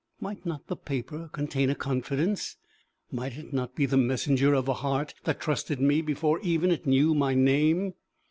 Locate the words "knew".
6.87-7.13